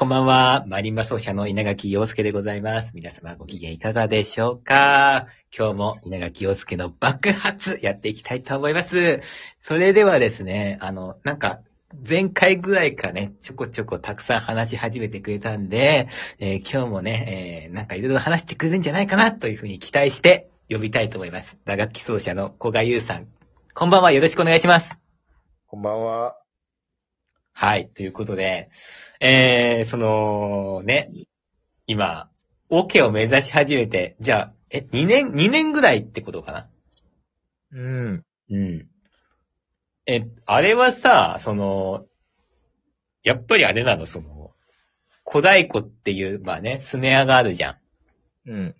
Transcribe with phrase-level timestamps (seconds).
[0.00, 0.64] こんばんは。
[0.66, 2.92] マリンバ奏者の稲垣陽介でございます。
[2.94, 5.26] 皆様ご機嫌いかがでしょうか？
[5.54, 9.20] 今日も稲垣陽介の爆発やっていきたいと思います。
[9.60, 11.60] それではですね、あの、なんか、
[12.08, 16.08] 前回ぐらいかね、ちょこちょこたくさん話し始めてくれたんで、
[16.38, 21.58] えー今日もね、えーなんかいろいろ話してくれるんじゃないかなというふうに期待して呼びたいと思います。
[21.66, 23.28] 打楽器奏者の古賀優さん。
[23.74, 24.12] こんばんは。
[24.12, 24.96] よろしくお願いします。
[25.66, 26.38] こんばんは。
[27.52, 27.90] はい。
[27.90, 28.70] ということで、
[29.20, 31.10] えー、その、ね、
[31.86, 32.30] 今、
[32.70, 36.68] オ、ケを目指し始めて、じゃあ、え、2年、2年ぐらいってことかな？
[37.72, 37.80] う
[38.12, 38.24] ん。
[38.50, 38.88] うん。
[40.06, 42.06] え、あれはさ、その、
[43.22, 44.52] やっぱりあれなの、その、
[45.24, 47.72] 小太鼓っていう、まあね、スネアがあるじゃ
[48.46, 48.50] ん。
[48.50, 48.76] うん。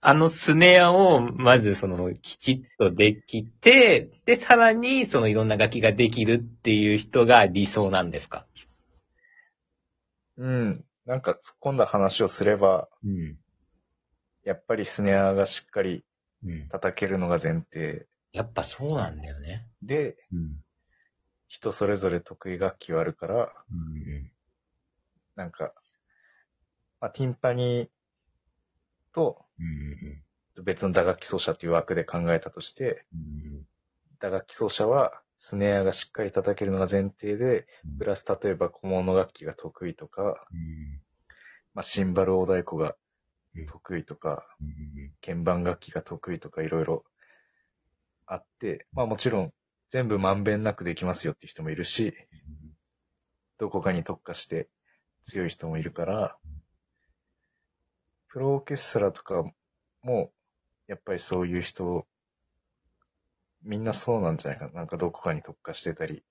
[0.00, 8.46] あのスネアを、まずその、きちっとできて、で、さらに、そのいろんな楽器ができるっていう人が理想なんですか？
[10.36, 10.84] うん。
[11.06, 13.38] なんか突っ込んだ話をすれば、うん。
[14.44, 16.04] やっぱりスネアがしっかり
[16.44, 16.68] うん。
[16.68, 19.66] 叩けるのが前提やっぱそうなんだよね。
[19.82, 20.62] で、うん。
[21.46, 24.30] 人それぞれ得意楽器はあるから、うん。
[25.36, 25.72] なんか、
[27.00, 27.88] まあ、ティンパニー
[29.12, 30.64] とうん。
[30.64, 33.66] 別の打楽器奏者っていう枠で考えたとして、うん。
[34.18, 37.66] 打楽器奏者はスネアがしっかり叩けるのが前提で、
[37.98, 41.00] プラス例えば小物楽器が得意とか、うん。
[41.74, 42.96] まあ、シンバル大太鼓が
[43.56, 45.12] うん得意とか、うん。
[45.24, 47.04] 鍵盤楽器が得意とかいろいろ
[48.26, 49.52] あって、まあもちろん
[49.90, 52.14] 全部まんべんなくできますよっていう人もいるし、
[53.58, 54.68] どこかに特化して
[55.24, 56.36] 強い人もいるから、
[58.28, 59.44] プロオーケストラとか
[60.02, 60.32] も、
[60.88, 62.06] やっぱりそういう人、
[63.64, 64.72] みんなそうなんじゃないかな。
[64.72, 66.22] なんかどこかに特化してたり、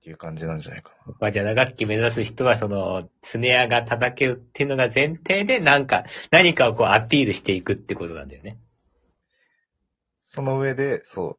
[0.00, 1.14] っていう感じなんじゃないかな。
[1.20, 8.58] まあ、じゃあ、打楽器目指す人は、その、スネアが叩けるっていうのが前提で、なんか、何かをこうアピールしていくってことなんだよね。
[10.20, 11.38] その上で、そ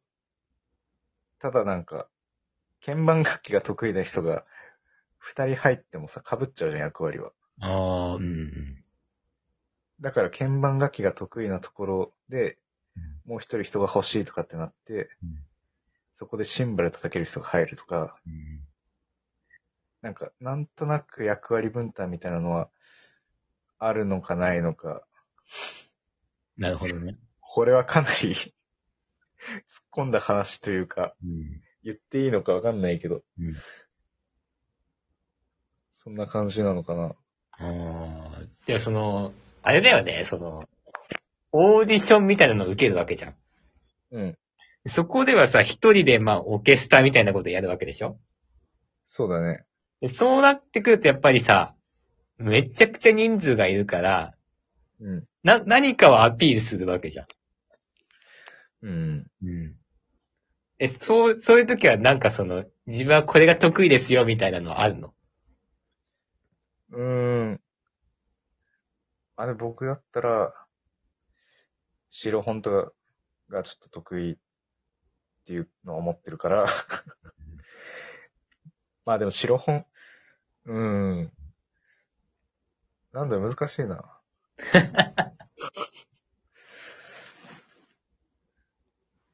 [1.40, 2.06] ただなんか、
[2.84, 4.44] 鍵盤楽器が得意な人が、
[5.18, 7.32] 二人入ってもさ、被っちゃうじゃん、役割は。
[7.60, 8.84] ああ、うん。
[10.00, 12.58] だから鍵盤楽器が得意なところで、う
[13.24, 15.44] もう一人人が欲しいとかってなって、うん
[16.14, 18.60] そこでシンバル叩ける人が入るとか、ん。
[20.02, 22.68] なんか、なんとなく役割分担みたいなのは、
[23.78, 25.04] あるのかないのか、
[26.56, 27.18] なるほどね。
[27.40, 28.54] これはかなり 突っ
[29.90, 31.62] 込んだ話というか、うん。
[31.82, 33.56] 言っていいのかわかんないけど、うん。
[35.94, 37.04] そんな感じなのかな。
[37.04, 37.16] あ
[37.58, 38.42] あ。
[38.66, 39.32] でもその、
[39.62, 40.68] あれだよね、その、
[41.52, 43.34] オーディションみたいなのを受けるわけじゃん。
[44.12, 44.38] うん。
[44.88, 48.18] そこではさ、一人でまあ、オーケストラみたいなことやるわけでしょ？
[49.04, 49.64] そうだね。
[50.00, 51.74] でそうなってくるとやっぱりさ、
[52.38, 54.34] めちゃくちゃ人数がいるから、
[55.00, 55.24] うん。
[55.44, 57.26] な、何かをアピールするわけじゃん。
[58.82, 59.26] うん。
[59.44, 59.76] うん。
[60.78, 65.14] え、そう、そういう時はなんかその、自分はこれが得意ですよみたいなのあるの？
[66.90, 67.60] うーん。
[69.36, 70.52] あれ、僕だったら、
[72.12, 72.92] 白本とか
[73.48, 74.36] がちょっと得意っ
[75.46, 76.66] ていうのを思ってるから、
[79.06, 79.86] まあでも白本、
[80.66, 81.32] うーん。
[83.12, 84.04] なんだよ、難しいな。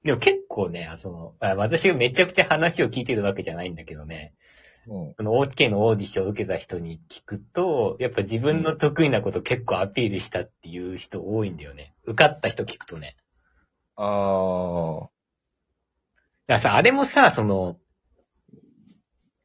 [0.05, 4.34] でも結構ね、その、あ私がめちゃくちゃ話を聞いてるわけじゃないんだけどね、
[4.88, 5.15] うん。
[5.16, 11.94] その OK のオーディションを受けた人に聞くと、やっぱ自分の得意なこと結構アピールしたっていう人多いんだよね。
[12.04, 13.16] 受かった人聞くとね。
[13.97, 15.00] あー。
[15.03, 15.10] だか
[16.49, 17.76] らさ、あれもさ、その、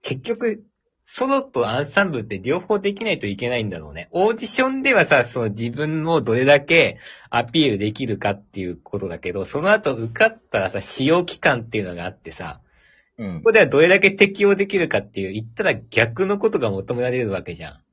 [0.02, 0.64] 結局、
[1.06, 4.08] ソロとアンサンブルって両方できないといけないんだろうね。
[4.12, 6.98] オーディションではさ、その自分をどれだけ
[7.30, 12.62] アピールできるかっていうことだけど、その後受かったらさ、使用期間っていうのがあってさ、
[13.18, 13.44] うんこ。
[13.46, 17.84] こではどれだけ適用できるかっていう、言ったら逆のことが求められるわけじゃん。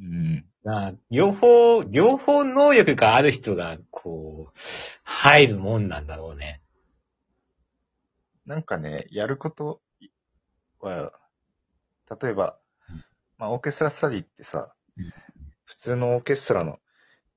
[0.00, 0.46] うん。
[0.62, 4.58] なあ両方、両方能力がある人が、こう、
[5.04, 6.62] 入るもんなんだろうね。
[8.46, 9.80] なんかね、やること
[10.80, 11.12] は、
[12.20, 12.58] 例えば
[12.90, 13.04] うん、
[13.38, 15.12] まあ、オーケストラスタディってさうん、
[15.64, 16.78] 普通のオーケストラの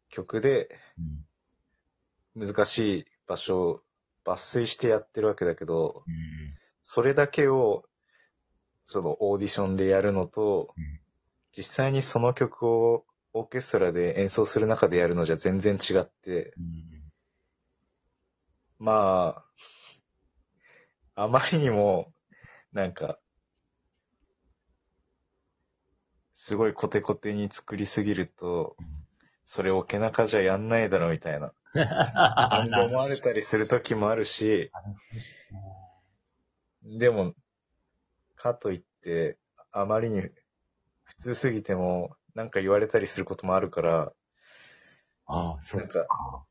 [0.09, 1.01] 曲でう
[2.41, 2.47] ん。
[2.47, 3.81] 難しい場所を
[4.23, 6.13] 抜粋してやってるわけだけど、うん。
[6.89, 7.83] それだけを、
[8.85, 10.99] そのオーディションでやるのとうん、
[11.51, 13.03] 実際にその曲を
[13.33, 17.11] オーケストラで演奏する中でやるのじゃ全然違って、うん。
[18.79, 19.43] ま
[21.15, 22.13] あ、あまりにも、
[22.71, 23.19] なんか、
[26.35, 28.77] すごいコテコテに作りすぎると、
[29.45, 31.51] それをけなかじゃやんないだろみたいな。
[32.81, 34.71] 思われたりする時もあるし、
[36.87, 37.33] でも、
[38.35, 39.37] かといって、
[39.71, 40.21] あまりに
[41.03, 44.13] 普通すぎても、なんか言われたりすることもあるから、
[45.25, 46.45] ああ、そっなんかか。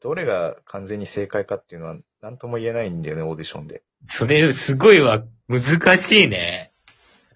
[0.00, 3.84] どれが完全に正解かっていうのは、なんとも言えないんだよね、オーディションで。
[4.04, 6.72] それ、すごいわ、難しいね。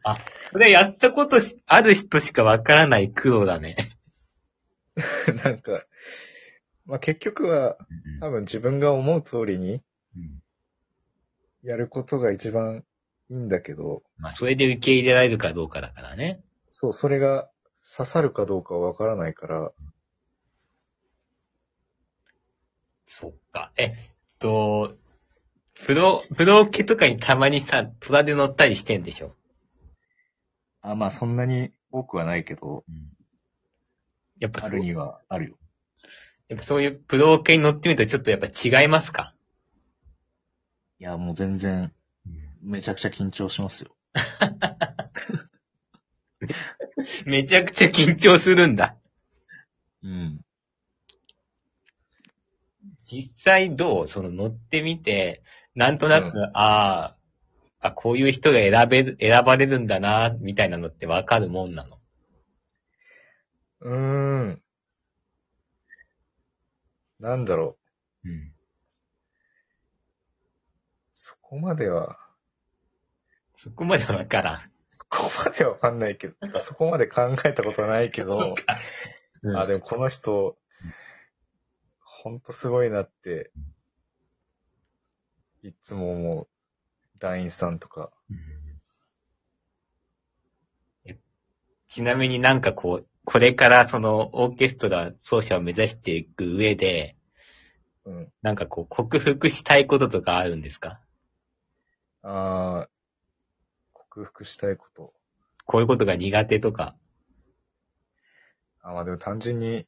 [0.03, 0.17] あ、
[0.51, 3.77] それやったことしある人しかわからない苦労だね。
[5.45, 5.85] なんか、
[6.87, 7.77] まあ、結局は、
[8.21, 9.83] 多分自分が思う通りにうん
[11.63, 12.85] やることが一番
[13.31, 16.41] いいんだけど、まあ、それで受け入れられるかどうかだからね。
[16.69, 17.51] そう、それが
[17.97, 19.73] 刺さるかどうかはわからないから、
[23.05, 23.73] そっか。
[23.77, 23.95] えっ
[24.39, 24.97] と、
[25.87, 29.35] プロ、プロ受けとかにたまにさ、トラで乗ったりしてんでしょ？
[30.83, 32.85] あ、まあそんなに多くはないけど、
[34.39, 35.59] やっぱそうあるにはあるよ。
[36.49, 39.35] やっぱそういうプロ受けに乗ってみるとちょっとやっぱ違いますか？
[41.00, 41.93] いや、もう全然、
[42.61, 43.95] めちゃくちゃ緊張しますよ。
[47.27, 48.97] めちゃくちゃ緊張するんだ。
[50.03, 50.41] うん。
[53.03, 54.09] 実際どう？
[54.09, 55.43] その乗ってみて、
[55.75, 57.17] なんとなく、うあ
[57.81, 61.99] あ、あ、こういう人が選べる、選ばれるんだな、みたいなのってわかるもんなの？
[63.81, 64.62] うーん。
[67.21, 67.77] なんだろ
[68.25, 68.29] う。
[68.29, 68.53] うん。
[71.49, 72.19] そこまでは、
[73.56, 74.61] そこまではわからん。
[74.91, 78.55] そこまではわかんないけど、てかそこまで考えたことはないけど、
[79.43, 80.59] うんあ、でもこの人、
[82.00, 83.50] ほんとすごいなって、
[85.62, 86.49] いつも思う。
[87.19, 88.11] 団員さんとか。
[88.31, 88.37] うん
[91.06, 91.19] え
[91.87, 97.17] ちなみになんかこう、これからそのオーケストラ奏者を目指していく上で、
[98.05, 98.33] うん。
[98.43, 101.00] なんかこう、克服したいこととかあるんですか？
[102.31, 102.89] あー、
[103.95, 105.15] 克服したいこと。
[105.65, 106.95] こういうことが苦手とか。
[108.83, 109.87] あ、まあでも単純に、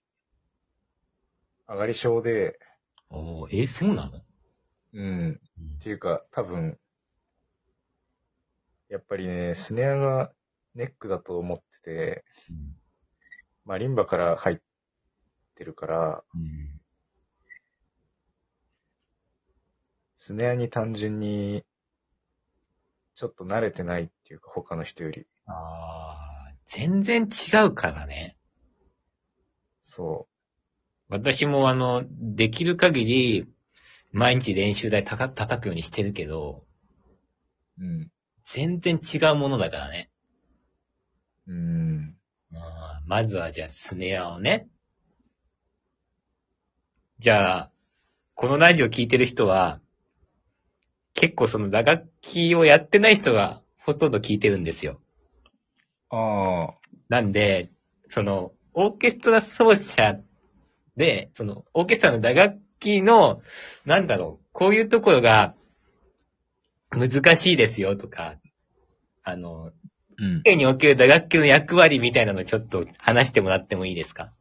[1.69, 2.59] 上がり症で、
[3.11, 4.23] おーえ、そうなの？
[4.95, 5.41] うん。
[5.79, 6.79] っていうか、多分、
[8.89, 10.33] やっぱりね、スネアが
[10.75, 12.25] ネックだと思ってて、
[13.67, 14.59] まあリンバから入っ
[15.57, 16.81] てるから、うん。
[20.17, 21.67] スネアに単純に、
[23.21, 25.27] ちょっと慣れてないっていうか、他の人より。
[25.45, 26.17] あ
[26.49, 28.39] あ、全然違うからね。
[29.85, 30.27] そ
[31.11, 33.47] 私もあの、できる限り、
[34.11, 36.65] 毎日練習台たか叩くようにしてるけど、
[37.79, 37.85] う。
[37.85, 38.09] うん。
[38.43, 40.11] 全然違うものだからね。
[41.47, 41.57] うん。
[41.57, 42.17] うん
[43.05, 44.67] まずはじゃあスネアをね。
[47.19, 47.73] じゃあ、
[48.35, 49.79] このラジオ聞いてる人は、
[51.15, 55.01] 結構その打楽器をやってない人がほとんど聞いてるんですよ。
[56.11, 56.75] ああ。
[57.09, 57.71] なんで、
[58.09, 60.21] その、オーケストラ奏者
[60.97, 63.43] で、その、オーケストラの打楽器の、
[63.85, 65.55] なんだろう、こういうところが
[66.91, 68.37] 難しいですよとか、
[69.23, 69.73] あの、
[70.19, 70.43] うん。
[70.45, 74.33] 家における打楽器の役割みたいなのちょっと話してもらってもいいですか？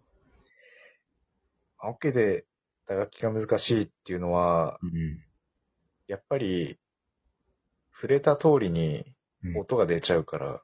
[1.81, 2.45] オケで
[2.87, 5.23] 打楽器が難しいっていうのは、うん。
[6.09, 6.79] やっぱり、
[7.93, 9.05] 触れた通りに
[9.55, 10.61] 音が出ちゃうから、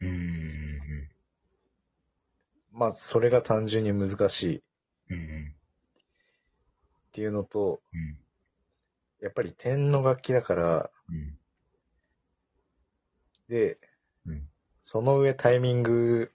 [0.00, 0.08] うん。
[0.08, 1.10] うん。
[2.70, 4.60] まあ、それが単純に難しいっ
[5.10, 5.54] うん。
[7.12, 8.18] ていうのと、うん。
[9.22, 11.38] やっぱり点の楽器だから、うん。
[13.48, 13.78] で、
[14.26, 14.48] うん
[14.86, 16.30] その上タイミング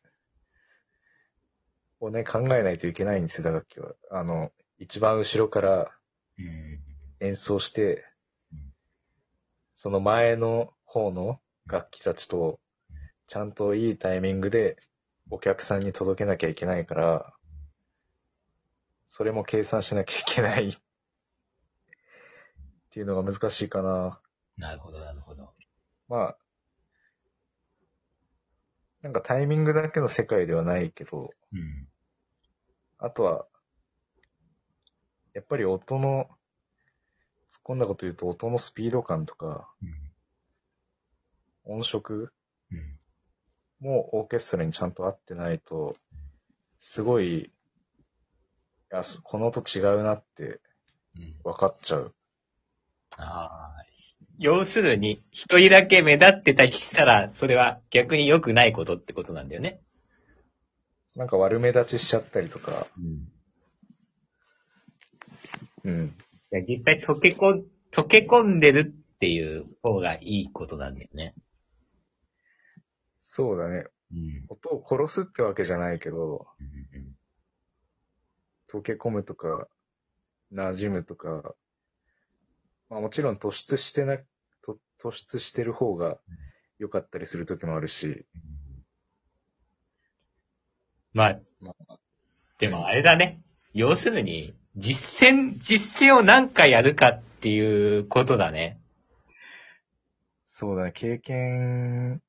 [2.00, 3.94] をね、考えないといけないんですよ、打楽器は。
[4.10, 5.92] あの、一番後ろから
[6.40, 6.80] うん。
[7.20, 8.04] 演奏してうん、
[9.82, 12.60] その前の方の楽器たちと、
[13.28, 14.76] ちゃんといいタイミングで
[15.30, 17.34] お客さんに届けなきゃいけないから、
[19.08, 20.78] それも計算しなきゃいけないっ
[22.90, 24.20] ていうのが難しいかな。
[24.58, 25.54] なるほど、なるほど。
[26.10, 26.38] まあ、
[29.02, 31.88] なんかタイミングだけの世界ではないけど、うん。
[32.98, 33.48] あとは、
[35.34, 36.28] やっぱり音の、
[37.52, 39.70] 突っ込んだこと言うと音のスピード感とか、
[41.66, 42.32] 音色
[42.72, 43.00] うん。
[43.80, 45.96] もオーケストラにちゃんと合ってないと、
[46.80, 47.52] すごい、い
[48.90, 50.60] や、この音違うなって
[51.16, 51.36] うん。
[51.44, 52.14] 分かっちゃう。
[53.18, 53.86] ああ、
[54.38, 59.82] 要するに、一人だけ目立ってたりしたら、それは逆に良くないことってことなんだよね。
[61.16, 63.32] なんか悪目立ちしちゃったりとか、うん。
[65.84, 66.16] うん。
[66.52, 71.36] いや実際溶けこん、溶け込んでるっていう方がいいことなんですね。
[73.22, 73.86] そうだね。
[74.12, 74.46] うん。
[74.50, 77.20] 音を殺すってわけじゃないけど、うん
[78.72, 79.68] 溶け込むとか、
[80.54, 81.56] 馴染むとか、
[82.88, 84.18] まあもちろん突出してな、
[84.62, 86.20] と突出してる方が
[86.78, 88.28] 良かったりする時もあるし、
[91.14, 91.40] まあ、
[92.60, 93.42] でもあれだね。
[93.74, 98.80] 要するに、実践、実践を何回やるかっていうことだね。
[100.46, 102.22] そうだね、経験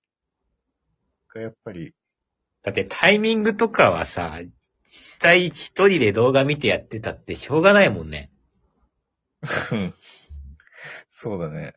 [1.34, 1.94] がやっぱり、
[2.62, 4.40] だってタイミングとかはさ、
[4.82, 8.30] 実際一人で動画見てやってたってしょうがないもんね。
[9.72, 9.94] うん
[11.08, 11.74] そうだね。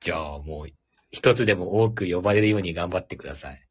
[0.00, 0.68] じゃあもう、
[1.10, 3.66] 一つでも多く呼ばれるように頑張ってください。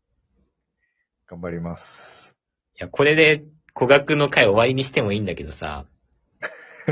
[1.28, 2.36] 頑張ります。
[2.76, 3.44] いや、これで、
[3.76, 5.86] 古学の回終わりにしてもいいんだけどさ。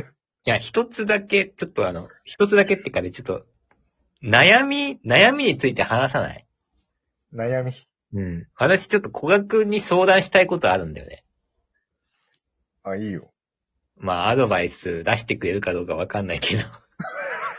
[0.46, 3.46] いや、一つだけ、ちょっとあの、一つだけってかで、ちょっと、
[4.24, 6.48] 悩み、悩みについて話さない？
[7.34, 7.74] 悩み。
[8.14, 8.48] うん。
[8.56, 11.24] 私ちょっと古学に相談したいことあるんだよね。
[12.84, 13.32] あ、いいよ。
[13.98, 16.64] まあ、アドバイス出してくれるかどうかわかんないけど。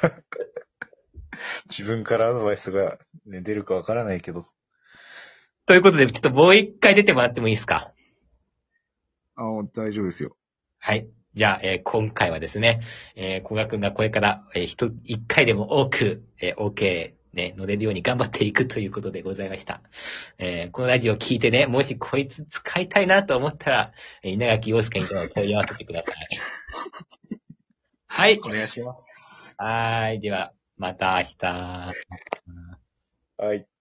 [1.71, 4.47] 自分からアドバイスが、ね、出るかわからないけど。
[5.67, 7.92] ということで、ちょっともう一回出てもらってもいいですか？
[9.37, 10.37] あ、大丈夫ですよ。
[10.79, 11.09] はい。
[11.35, 12.81] じゃあ、えー今回はですね、
[13.17, 19.83] えー、古賀くんがこれから、えー、一、一回でも多く、えー、OK、ね、乗れるように頑張っていくということでございました。
[20.39, 26.17] えーこのラジオ聞いてね、もしこいつ使いたいなと思ったら、えー稲垣陽介に問い合わせてください。
[28.07, 28.39] はい。
[28.45, 29.55] お願いします。
[29.57, 30.21] はーい。
[30.21, 31.47] では、また明日。
[33.39, 33.72] はい。